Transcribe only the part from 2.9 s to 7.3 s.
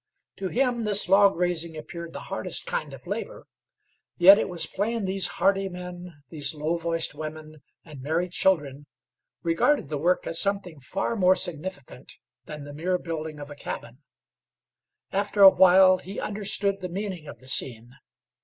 of labor. Yet it was plain these hardy men, these low voiced